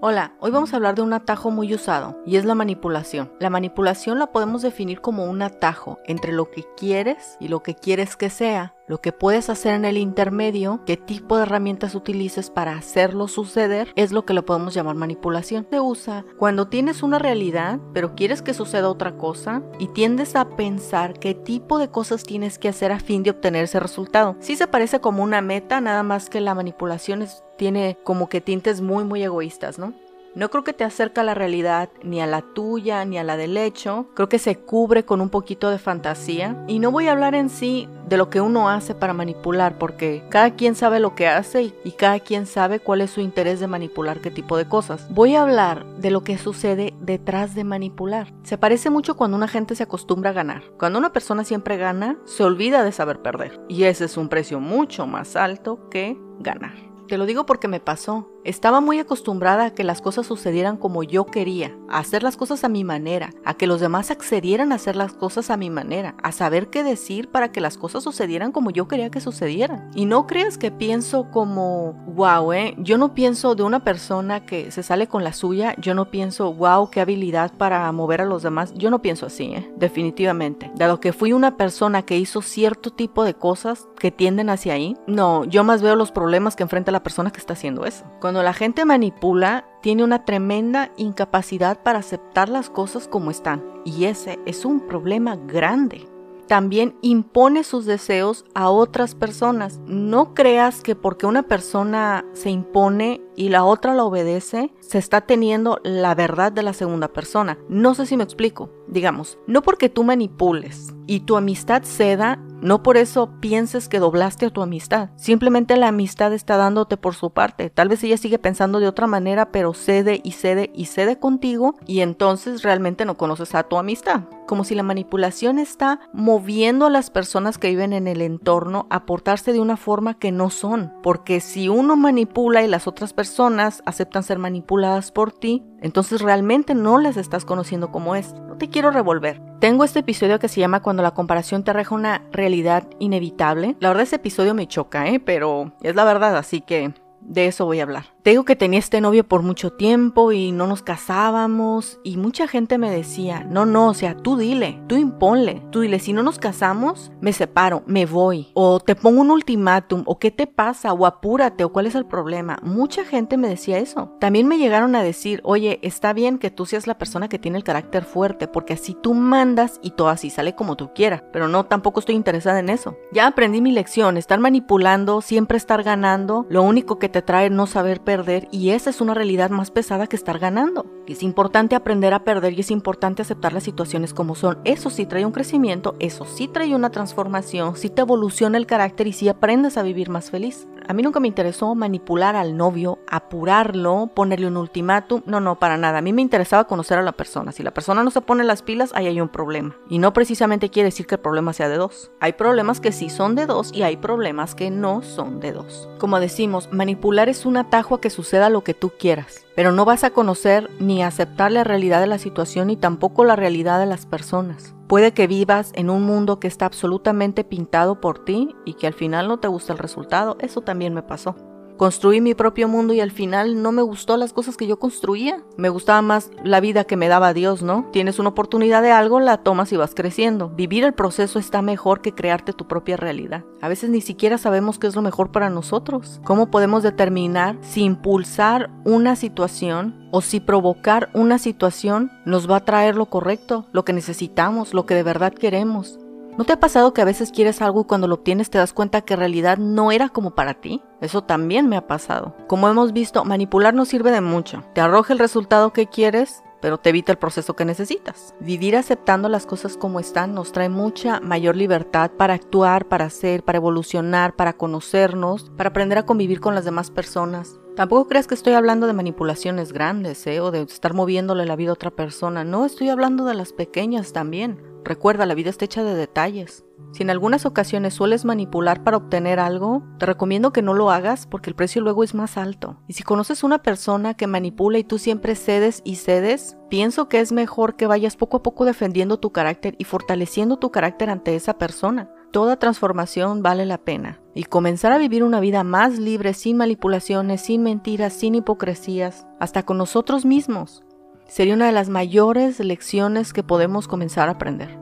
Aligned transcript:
Hola, 0.00 0.34
hoy 0.38 0.52
vamos 0.52 0.72
a 0.72 0.76
hablar 0.76 0.94
de 0.94 1.02
un 1.02 1.12
atajo 1.12 1.50
muy 1.50 1.74
usado 1.74 2.22
y 2.24 2.36
es 2.36 2.44
la 2.44 2.54
manipulación. 2.54 3.32
La 3.40 3.50
manipulación 3.50 4.20
la 4.20 4.28
podemos 4.28 4.62
definir 4.62 5.00
como 5.00 5.24
un 5.24 5.42
atajo 5.42 5.98
entre 6.06 6.30
lo 6.30 6.52
que 6.52 6.62
quieres 6.76 7.36
y 7.40 7.48
lo 7.48 7.64
que 7.64 7.74
quieres 7.74 8.14
que 8.14 8.30
sea, 8.30 8.76
lo 8.88 9.00
que 9.00 9.12
puedes 9.12 9.50
hacer 9.50 9.74
en 9.74 9.84
el 9.84 9.98
intermedio, 9.98 10.80
qué 10.86 10.96
tipo 10.96 11.36
de 11.36 11.44
herramientas 11.44 11.94
utilices 11.94 12.50
para 12.50 12.72
hacerlo 12.72 13.28
suceder, 13.28 13.92
es 13.96 14.12
lo 14.12 14.24
que 14.24 14.34
lo 14.34 14.44
podemos 14.44 14.74
llamar 14.74 14.96
manipulación. 14.96 15.66
Se 15.70 15.80
usa 15.80 16.24
cuando 16.38 16.68
tienes 16.68 17.02
una 17.02 17.18
realidad, 17.18 17.78
pero 17.92 18.14
quieres 18.14 18.42
que 18.42 18.54
suceda 18.54 18.88
otra 18.88 19.16
cosa 19.16 19.62
y 19.78 19.88
tiendes 19.88 20.34
a 20.36 20.48
pensar 20.48 21.18
qué 21.18 21.34
tipo 21.34 21.78
de 21.78 21.90
cosas 21.90 22.22
tienes 22.22 22.58
que 22.58 22.68
hacer 22.68 22.92
a 22.92 23.00
fin 23.00 23.22
de 23.22 23.30
obtener 23.30 23.64
ese 23.64 23.80
resultado. 23.80 24.36
Sí 24.40 24.56
se 24.56 24.66
parece 24.66 25.00
como 25.00 25.22
una 25.22 25.42
meta, 25.42 25.80
nada 25.80 26.02
más 26.02 26.30
que 26.30 26.40
la 26.40 26.54
manipulación 26.54 27.26
tiene 27.56 27.98
como 28.04 28.28
que 28.28 28.40
tintes 28.40 28.80
muy 28.80 29.04
muy 29.04 29.22
egoístas, 29.22 29.78
¿no? 29.78 29.92
No 30.34 30.50
creo 30.50 30.64
que 30.64 30.72
te 30.72 30.84
acerca 30.84 31.22
a 31.22 31.24
la 31.24 31.34
realidad, 31.34 31.90
ni 32.02 32.20
a 32.20 32.26
la 32.26 32.42
tuya, 32.42 33.04
ni 33.04 33.18
a 33.18 33.24
la 33.24 33.36
del 33.36 33.56
hecho. 33.56 34.06
Creo 34.14 34.28
que 34.28 34.38
se 34.38 34.56
cubre 34.56 35.04
con 35.04 35.20
un 35.20 35.30
poquito 35.30 35.70
de 35.70 35.78
fantasía. 35.78 36.64
Y 36.68 36.78
no 36.78 36.90
voy 36.90 37.08
a 37.08 37.12
hablar 37.12 37.34
en 37.34 37.50
sí 37.50 37.88
de 38.08 38.16
lo 38.16 38.30
que 38.30 38.40
uno 38.40 38.68
hace 38.68 38.94
para 38.94 39.12
manipular, 39.12 39.78
porque 39.78 40.24
cada 40.30 40.54
quien 40.54 40.74
sabe 40.74 41.00
lo 41.00 41.14
que 41.14 41.28
hace 41.28 41.74
y, 41.84 41.92
cada 41.92 42.20
quien 42.20 42.46
sabe 42.46 42.78
cuál 42.78 43.00
es 43.00 43.10
su 43.10 43.20
interés 43.20 43.58
de 43.58 43.66
manipular 43.66 44.20
qué 44.20 44.30
tipo 44.30 44.56
de 44.56 44.68
cosas. 44.68 45.06
Voy 45.10 45.34
a 45.34 45.42
hablar 45.42 45.84
de 45.96 46.10
lo 46.10 46.22
que 46.22 46.38
sucede 46.38 46.94
detrás 47.00 47.54
de 47.54 47.64
manipular. 47.64 48.32
Se 48.44 48.58
parece 48.58 48.90
mucho 48.90 49.16
cuando 49.16 49.36
una 49.36 49.48
gente 49.48 49.74
se 49.74 49.82
acostumbra 49.82 50.30
a 50.30 50.34
ganar. 50.34 50.62
Cuando 50.78 50.98
una 50.98 51.12
persona 51.12 51.44
siempre 51.44 51.76
gana, 51.76 52.16
se 52.24 52.44
olvida 52.44 52.84
de 52.84 52.92
saber 52.92 53.20
perder. 53.20 53.60
Y 53.68 53.84
ese 53.84 54.04
es 54.04 54.16
un 54.16 54.28
precio 54.28 54.60
mucho 54.60 55.06
más 55.06 55.36
alto 55.36 55.88
que 55.90 56.16
ganar. 56.38 56.88
Te 57.08 57.16
lo 57.16 57.24
digo 57.24 57.46
porque 57.46 57.68
me 57.68 57.80
pasó. 57.80 58.28
Estaba 58.48 58.80
muy 58.80 58.98
acostumbrada 58.98 59.66
a 59.66 59.70
que 59.74 59.84
las 59.84 60.00
cosas 60.00 60.26
sucedieran 60.26 60.78
como 60.78 61.02
yo 61.02 61.26
quería, 61.26 61.76
a 61.90 61.98
hacer 61.98 62.22
las 62.22 62.38
cosas 62.38 62.64
a 62.64 62.70
mi 62.70 62.82
manera, 62.82 63.28
a 63.44 63.52
que 63.52 63.66
los 63.66 63.78
demás 63.78 64.10
accedieran 64.10 64.72
a 64.72 64.76
hacer 64.76 64.96
las 64.96 65.12
cosas 65.12 65.50
a 65.50 65.58
mi 65.58 65.68
manera, 65.68 66.14
a 66.22 66.32
saber 66.32 66.68
qué 66.70 66.82
decir 66.82 67.30
para 67.30 67.52
que 67.52 67.60
las 67.60 67.76
cosas 67.76 68.04
sucedieran 68.04 68.50
como 68.50 68.70
yo 68.70 68.88
quería 68.88 69.10
que 69.10 69.20
sucedieran. 69.20 69.90
Y 69.94 70.06
no 70.06 70.26
creas 70.26 70.56
que 70.56 70.70
pienso 70.70 71.30
como, 71.30 71.92
wow, 72.06 72.54
eh, 72.54 72.74
yo 72.78 72.96
no 72.96 73.12
pienso 73.12 73.54
de 73.54 73.64
una 73.64 73.84
persona 73.84 74.46
que 74.46 74.70
se 74.70 74.82
sale 74.82 75.08
con 75.08 75.24
la 75.24 75.34
suya, 75.34 75.74
yo 75.76 75.94
no 75.94 76.10
pienso, 76.10 76.54
wow, 76.54 76.88
qué 76.88 77.02
habilidad 77.02 77.52
para 77.52 77.92
mover 77.92 78.22
a 78.22 78.24
los 78.24 78.42
demás, 78.42 78.72
yo 78.76 78.88
no 78.88 79.02
pienso 79.02 79.26
así, 79.26 79.52
eh, 79.52 79.70
definitivamente. 79.76 80.72
Dado 80.74 81.00
que 81.00 81.12
fui 81.12 81.34
una 81.34 81.58
persona 81.58 82.00
que 82.00 82.16
hizo 82.16 82.40
cierto 82.40 82.94
tipo 82.94 83.24
de 83.24 83.34
cosas 83.34 83.86
que 83.98 84.10
tienden 84.10 84.48
hacia 84.48 84.72
ahí, 84.72 84.96
no, 85.06 85.44
yo 85.44 85.64
más 85.64 85.82
veo 85.82 85.96
los 85.96 86.12
problemas 86.12 86.56
que 86.56 86.62
enfrenta 86.62 86.92
la 86.92 87.02
persona 87.02 87.30
que 87.30 87.40
está 87.40 87.52
haciendo 87.52 87.84
eso. 87.84 88.06
Cuando 88.22 88.37
la 88.42 88.52
gente 88.52 88.84
manipula, 88.84 89.66
tiene 89.82 90.04
una 90.04 90.24
tremenda 90.24 90.90
incapacidad 90.96 91.82
para 91.82 92.00
aceptar 92.00 92.48
las 92.48 92.70
cosas 92.70 93.08
como 93.08 93.30
están. 93.30 93.64
Y 93.84 94.04
ese 94.04 94.38
es 94.46 94.64
un 94.64 94.80
problema 94.80 95.36
grande 95.36 96.06
también 96.48 96.96
impone 97.02 97.62
sus 97.62 97.84
deseos 97.84 98.44
a 98.54 98.70
otras 98.70 99.14
personas. 99.14 99.78
No 99.86 100.34
creas 100.34 100.80
que 100.80 100.96
porque 100.96 101.26
una 101.26 101.44
persona 101.44 102.24
se 102.32 102.50
impone 102.50 103.20
y 103.36 103.50
la 103.50 103.64
otra 103.64 103.94
la 103.94 104.04
obedece, 104.04 104.72
se 104.80 104.98
está 104.98 105.20
teniendo 105.20 105.78
la 105.84 106.16
verdad 106.16 106.50
de 106.50 106.64
la 106.64 106.72
segunda 106.72 107.08
persona. 107.08 107.58
No 107.68 107.94
sé 107.94 108.06
si 108.06 108.16
me 108.16 108.24
explico. 108.24 108.70
Digamos, 108.88 109.38
no 109.46 109.62
porque 109.62 109.88
tú 109.88 110.02
manipules 110.02 110.94
y 111.06 111.20
tu 111.20 111.36
amistad 111.36 111.82
ceda, 111.84 112.42
no 112.60 112.82
por 112.82 112.96
eso 112.96 113.30
pienses 113.40 113.88
que 113.88 113.98
doblaste 113.98 114.46
a 114.46 114.50
tu 114.50 114.62
amistad. 114.62 115.10
Simplemente 115.16 115.76
la 115.76 115.88
amistad 115.88 116.32
está 116.32 116.56
dándote 116.56 116.96
por 116.96 117.14
su 117.14 117.30
parte. 117.30 117.70
Tal 117.70 117.88
vez 117.88 118.02
ella 118.04 118.16
sigue 118.16 118.38
pensando 118.38 118.80
de 118.80 118.88
otra 118.88 119.06
manera, 119.06 119.50
pero 119.52 119.74
cede 119.74 120.20
y 120.22 120.32
cede 120.32 120.70
y 120.74 120.86
cede 120.86 121.18
contigo 121.18 121.76
y 121.86 122.00
entonces 122.00 122.62
realmente 122.62 123.04
no 123.04 123.16
conoces 123.16 123.54
a 123.54 123.64
tu 123.64 123.78
amistad 123.78 124.22
como 124.48 124.64
si 124.64 124.74
la 124.74 124.82
manipulación 124.82 125.60
está 125.60 126.00
moviendo 126.12 126.86
a 126.86 126.90
las 126.90 127.10
personas 127.10 127.58
que 127.58 127.68
viven 127.68 127.92
en 127.92 128.08
el 128.08 128.22
entorno 128.22 128.88
a 128.90 129.06
portarse 129.06 129.52
de 129.52 129.60
una 129.60 129.76
forma 129.76 130.18
que 130.18 130.32
no 130.32 130.50
son. 130.50 130.92
Porque 131.04 131.38
si 131.38 131.68
uno 131.68 131.94
manipula 131.94 132.64
y 132.64 132.66
las 132.66 132.88
otras 132.88 133.12
personas 133.12 133.82
aceptan 133.86 134.24
ser 134.24 134.40
manipuladas 134.40 135.12
por 135.12 135.30
ti, 135.30 135.62
entonces 135.80 136.20
realmente 136.20 136.74
no 136.74 136.98
les 136.98 137.16
estás 137.16 137.44
conociendo 137.44 137.92
como 137.92 138.16
es. 138.16 138.34
No 138.48 138.56
te 138.56 138.68
quiero 138.68 138.90
revolver. 138.90 139.40
Tengo 139.60 139.84
este 139.84 140.00
episodio 140.00 140.38
que 140.40 140.48
se 140.48 140.60
llama 140.60 140.82
Cuando 140.82 141.02
la 141.02 141.14
comparación 141.14 141.62
te 141.62 141.70
arreja 141.70 141.94
una 141.94 142.22
realidad 142.32 142.88
inevitable. 142.98 143.76
La 143.78 143.88
verdad 143.88 144.04
ese 144.04 144.16
episodio 144.16 144.54
me 144.54 144.66
choca, 144.66 145.08
¿eh? 145.08 145.20
Pero 145.20 145.74
es 145.82 145.94
la 145.94 146.04
verdad, 146.04 146.36
así 146.36 146.62
que 146.62 146.94
de 147.20 147.46
eso 147.46 147.66
voy 147.66 147.80
a 147.80 147.82
hablar. 147.84 148.17
Digo 148.28 148.44
que 148.44 148.56
tenía 148.56 148.78
este 148.78 149.00
novio 149.00 149.26
por 149.26 149.40
mucho 149.40 149.72
tiempo 149.72 150.32
y 150.32 150.52
no 150.52 150.66
nos 150.66 150.82
casábamos 150.82 151.98
y 152.04 152.18
mucha 152.18 152.46
gente 152.46 152.76
me 152.76 152.90
decía, 152.90 153.42
no, 153.48 153.64
no, 153.64 153.88
o 153.88 153.94
sea, 153.94 154.18
tú 154.18 154.36
dile, 154.36 154.82
tú 154.86 154.96
imponle, 154.96 155.62
tú 155.70 155.80
dile, 155.80 155.98
si 155.98 156.12
no 156.12 156.22
nos 156.22 156.38
casamos, 156.38 157.10
me 157.22 157.32
separo, 157.32 157.82
me 157.86 158.04
voy, 158.04 158.48
o 158.52 158.80
te 158.80 158.94
pongo 158.94 159.22
un 159.22 159.30
ultimátum, 159.30 160.02
o 160.04 160.18
qué 160.18 160.30
te 160.30 160.46
pasa, 160.46 160.92
o 160.92 161.06
apúrate, 161.06 161.64
o 161.64 161.72
cuál 161.72 161.86
es 161.86 161.94
el 161.94 162.04
problema. 162.04 162.58
Mucha 162.62 163.02
gente 163.02 163.38
me 163.38 163.48
decía 163.48 163.78
eso. 163.78 164.12
También 164.20 164.46
me 164.46 164.58
llegaron 164.58 164.94
a 164.94 165.02
decir, 165.02 165.40
oye, 165.42 165.78
está 165.80 166.12
bien 166.12 166.36
que 166.36 166.50
tú 166.50 166.66
seas 166.66 166.86
la 166.86 166.98
persona 166.98 167.30
que 167.30 167.38
tiene 167.38 167.56
el 167.56 167.64
carácter 167.64 168.04
fuerte, 168.04 168.46
porque 168.46 168.74
así 168.74 168.92
tú 168.92 169.14
mandas 169.14 169.80
y 169.82 169.92
todo 169.92 170.10
así 170.10 170.28
sale 170.28 170.54
como 170.54 170.76
tú 170.76 170.90
quieras, 170.94 171.22
pero 171.32 171.48
no, 171.48 171.64
tampoco 171.64 172.00
estoy 172.00 172.16
interesada 172.16 172.58
en 172.58 172.68
eso. 172.68 172.94
Ya 173.10 173.26
aprendí 173.26 173.62
mi 173.62 173.72
lección, 173.72 174.18
estar 174.18 174.38
manipulando, 174.38 175.22
siempre 175.22 175.56
estar 175.56 175.82
ganando, 175.82 176.44
lo 176.50 176.62
único 176.62 176.98
que 176.98 177.08
te 177.08 177.22
trae 177.22 177.48
no 177.48 177.66
saber 177.66 178.02
y 178.50 178.70
esa 178.70 178.90
es 178.90 179.00
una 179.00 179.14
realidad 179.14 179.50
más 179.50 179.70
pesada 179.70 180.06
que 180.06 180.16
estar 180.16 180.38
ganando. 180.38 180.86
Es 181.06 181.22
importante 181.22 181.76
aprender 181.76 182.14
a 182.14 182.24
perder 182.24 182.52
y 182.54 182.60
es 182.60 182.70
importante 182.70 183.22
aceptar 183.22 183.52
las 183.52 183.62
situaciones 183.62 184.12
como 184.12 184.34
son. 184.34 184.58
Eso 184.64 184.90
sí 184.90 185.06
trae 185.06 185.24
un 185.24 185.32
crecimiento, 185.32 185.94
eso 186.00 186.24
sí 186.24 186.48
trae 186.48 186.74
una 186.74 186.90
transformación, 186.90 187.76
sí 187.76 187.90
te 187.90 188.02
evoluciona 188.02 188.58
el 188.58 188.66
carácter 188.66 189.06
y 189.06 189.12
sí 189.12 189.28
aprendes 189.28 189.76
a 189.76 189.82
vivir 189.82 190.10
más 190.10 190.30
feliz. 190.30 190.66
A 190.88 190.94
mí 190.94 191.02
nunca 191.02 191.20
me 191.20 191.28
interesó 191.28 191.74
manipular 191.74 192.34
al 192.34 192.56
novio, 192.56 192.98
apurarlo, 193.06 194.10
ponerle 194.14 194.46
un 194.46 194.56
ultimátum. 194.56 195.20
No, 195.26 195.38
no, 195.38 195.58
para 195.58 195.76
nada. 195.76 195.98
A 195.98 196.00
mí 196.00 196.14
me 196.14 196.22
interesaba 196.22 196.64
conocer 196.64 196.96
a 196.96 197.02
la 197.02 197.12
persona. 197.12 197.52
Si 197.52 197.62
la 197.62 197.74
persona 197.74 198.02
no 198.02 198.10
se 198.10 198.22
pone 198.22 198.42
las 198.42 198.62
pilas, 198.62 198.92
ahí 198.94 199.06
hay 199.06 199.20
un 199.20 199.28
problema. 199.28 199.76
Y 199.90 199.98
no 199.98 200.14
precisamente 200.14 200.70
quiere 200.70 200.86
decir 200.86 201.06
que 201.06 201.16
el 201.16 201.20
problema 201.20 201.52
sea 201.52 201.68
de 201.68 201.76
dos. 201.76 202.10
Hay 202.20 202.32
problemas 202.32 202.80
que 202.80 202.92
sí 202.92 203.10
son 203.10 203.34
de 203.34 203.44
dos 203.44 203.70
y 203.74 203.82
hay 203.82 203.98
problemas 203.98 204.54
que 204.54 204.70
no 204.70 205.02
son 205.02 205.40
de 205.40 205.52
dos. 205.52 205.90
Como 205.98 206.20
decimos, 206.20 206.70
manipular 206.72 207.28
es 207.28 207.44
un 207.44 207.58
atajo 207.58 207.96
a 207.96 208.00
que 208.00 208.08
suceda 208.08 208.48
lo 208.48 208.64
que 208.64 208.72
tú 208.72 208.90
quieras 208.98 209.44
pero 209.58 209.72
no 209.72 209.84
vas 209.84 210.04
a 210.04 210.10
conocer 210.10 210.70
ni 210.78 211.02
aceptar 211.02 211.50
la 211.50 211.64
realidad 211.64 212.00
de 212.00 212.06
la 212.06 212.18
situación 212.18 212.68
ni 212.68 212.76
tampoco 212.76 213.24
la 213.24 213.34
realidad 213.34 213.80
de 213.80 213.86
las 213.86 214.06
personas. 214.06 214.76
Puede 214.88 215.12
que 215.12 215.26
vivas 215.26 215.70
en 215.74 215.90
un 215.90 216.02
mundo 216.02 216.40
que 216.40 216.48
está 216.48 216.64
absolutamente 216.64 217.44
pintado 217.44 218.00
por 218.00 218.24
ti 218.24 218.56
y 218.64 218.72
que 218.72 218.86
al 218.86 218.94
final 218.94 219.28
no 219.28 219.38
te 219.38 219.46
gusta 219.46 219.74
el 219.74 219.78
resultado, 219.78 220.38
eso 220.40 220.62
también 220.62 220.94
me 220.94 221.02
pasó. 221.02 221.36
Construí 221.78 222.20
mi 222.20 222.34
propio 222.34 222.66
mundo 222.66 222.92
y 222.92 223.00
al 223.00 223.12
final 223.12 223.62
no 223.62 223.70
me 223.70 223.82
gustó 223.82 224.16
las 224.16 224.32
cosas 224.32 224.56
que 224.56 224.66
yo 224.66 224.80
construía. 224.80 225.44
Me 225.56 225.68
gustaba 225.68 226.02
más 226.02 226.32
la 226.42 226.58
vida 226.58 226.82
que 226.82 226.96
me 226.96 227.06
daba 227.06 227.32
Dios, 227.32 227.62
¿no? 227.62 227.86
Tienes 227.92 228.18
una 228.18 228.30
oportunidad 228.30 228.82
de 228.82 228.90
algo, 228.90 229.20
la 229.20 229.38
tomas 229.44 229.72
y 229.72 229.76
vas 229.76 229.94
creciendo. 229.94 230.48
Vivir 230.48 230.82
el 230.82 230.92
proceso 230.92 231.38
está 231.38 231.62
mejor 231.62 232.00
que 232.00 232.16
crearte 232.16 232.52
tu 232.52 232.66
propia 232.66 232.96
realidad. 232.96 233.44
A 233.60 233.68
veces 233.68 233.90
ni 233.90 234.00
siquiera 234.00 234.38
sabemos 234.38 234.80
qué 234.80 234.88
es 234.88 234.96
lo 234.96 235.02
mejor 235.02 235.30
para 235.30 235.50
nosotros. 235.50 236.20
¿Cómo 236.24 236.50
podemos 236.50 236.82
determinar 236.82 237.56
si 237.60 237.84
impulsar 237.84 238.70
una 238.84 239.14
situación 239.14 240.08
o 240.10 240.20
si 240.20 240.40
provocar 240.40 241.10
una 241.14 241.38
situación 241.38 242.10
nos 242.26 242.50
va 242.50 242.56
a 242.56 242.64
traer 242.64 242.96
lo 242.96 243.06
correcto, 243.06 243.66
lo 243.70 243.84
que 243.84 243.92
necesitamos, 243.92 244.74
lo 244.74 244.84
que 244.84 244.96
de 244.96 245.04
verdad 245.04 245.32
queremos? 245.32 246.00
¿No 246.38 246.44
te 246.44 246.52
ha 246.52 246.60
pasado 246.60 246.94
que 246.94 247.02
a 247.02 247.04
veces 247.04 247.32
quieres 247.32 247.60
algo 247.62 247.80
y 247.80 247.84
cuando 247.86 248.06
lo 248.06 248.14
obtienes 248.14 248.48
te 248.48 248.58
das 248.58 248.72
cuenta 248.72 249.00
que 249.00 249.14
en 249.14 249.18
realidad 249.18 249.58
no 249.58 249.90
era 249.90 250.08
como 250.08 250.36
para 250.36 250.54
ti? 250.54 250.84
Eso 251.00 251.24
también 251.24 251.68
me 251.68 251.76
ha 251.76 251.88
pasado. 251.88 252.36
Como 252.46 252.68
hemos 252.68 252.92
visto, 252.92 253.24
manipular 253.24 253.74
no 253.74 253.84
sirve 253.84 254.12
de 254.12 254.20
mucho. 254.20 254.62
Te 254.72 254.80
arroja 254.80 255.12
el 255.12 255.18
resultado 255.18 255.72
que 255.72 255.88
quieres, 255.88 256.44
pero 256.60 256.78
te 256.78 256.90
evita 256.90 257.10
el 257.10 257.18
proceso 257.18 257.56
que 257.56 257.64
necesitas. 257.64 258.36
Vivir 258.38 258.76
aceptando 258.76 259.28
las 259.28 259.46
cosas 259.46 259.76
como 259.76 259.98
están 259.98 260.32
nos 260.32 260.52
trae 260.52 260.68
mucha 260.68 261.18
mayor 261.18 261.56
libertad 261.56 262.12
para 262.12 262.34
actuar, 262.34 262.86
para 262.86 263.06
hacer, 263.06 263.42
para 263.42 263.58
evolucionar, 263.58 264.36
para 264.36 264.52
conocernos, 264.52 265.50
para 265.56 265.70
aprender 265.70 265.98
a 265.98 266.06
convivir 266.06 266.38
con 266.38 266.54
las 266.54 266.64
demás 266.64 266.92
personas. 266.92 267.58
Tampoco 267.74 268.06
creas 268.06 268.28
que 268.28 268.34
estoy 268.34 268.52
hablando 268.52 268.86
de 268.86 268.92
manipulaciones 268.92 269.72
grandes, 269.72 270.24
¿eh? 270.28 270.40
O 270.40 270.52
de 270.52 270.62
estar 270.62 270.94
moviéndole 270.94 271.46
la 271.46 271.56
vida 271.56 271.70
a 271.70 271.74
otra 271.74 271.90
persona. 271.90 272.44
No, 272.44 272.64
estoy 272.64 272.90
hablando 272.90 273.24
de 273.24 273.34
las 273.34 273.52
pequeñas 273.52 274.12
también. 274.12 274.68
Recuerda, 274.84 275.26
la 275.26 275.34
vida 275.34 275.50
está 275.50 275.64
hecha 275.64 275.82
de 275.82 275.94
detalles. 275.94 276.64
Si 276.92 277.02
en 277.02 277.10
algunas 277.10 277.44
ocasiones 277.44 277.94
sueles 277.94 278.24
manipular 278.24 278.82
para 278.82 278.96
obtener 278.96 279.38
algo, 279.38 279.82
te 279.98 280.06
recomiendo 280.06 280.52
que 280.52 280.62
no 280.62 280.72
lo 280.72 280.90
hagas 280.90 281.26
porque 281.26 281.50
el 281.50 281.56
precio 281.56 281.82
luego 281.82 282.02
es 282.02 282.14
más 282.14 282.38
alto. 282.38 282.80
Y 282.86 282.94
si 282.94 283.02
conoces 283.02 283.44
una 283.44 283.58
persona 283.58 284.14
que 284.14 284.26
manipula 284.26 284.78
y 284.78 284.84
tú 284.84 284.98
siempre 284.98 285.34
cedes 285.34 285.82
y 285.84 285.96
cedes, 285.96 286.56
pienso 286.70 287.08
que 287.08 287.20
es 287.20 287.32
mejor 287.32 287.76
que 287.76 287.86
vayas 287.86 288.16
poco 288.16 288.38
a 288.38 288.42
poco 288.42 288.64
defendiendo 288.64 289.18
tu 289.18 289.30
carácter 289.30 289.74
y 289.78 289.84
fortaleciendo 289.84 290.56
tu 290.56 290.70
carácter 290.70 291.10
ante 291.10 291.36
esa 291.36 291.58
persona. 291.58 292.10
Toda 292.30 292.58
transformación 292.58 293.42
vale 293.42 293.64
la 293.64 293.78
pena 293.78 294.20
y 294.34 294.44
comenzar 294.44 294.92
a 294.92 294.98
vivir 294.98 295.24
una 295.24 295.40
vida 295.40 295.64
más 295.64 295.98
libre, 295.98 296.34
sin 296.34 296.58
manipulaciones, 296.58 297.40
sin 297.40 297.62
mentiras, 297.62 298.12
sin 298.12 298.34
hipocresías, 298.34 299.26
hasta 299.40 299.62
con 299.62 299.78
nosotros 299.78 300.26
mismos, 300.26 300.84
sería 301.28 301.54
una 301.54 301.66
de 301.66 301.72
las 301.72 301.88
mayores 301.88 302.58
lecciones 302.58 303.32
que 303.32 303.44
podemos 303.44 303.86
comenzar 303.86 304.28
a 304.28 304.32
aprender. 304.32 304.76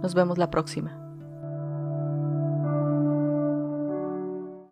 Nos 0.00 0.14
vemos 0.14 0.38
la 0.38 0.50
próxima. 0.50 1.01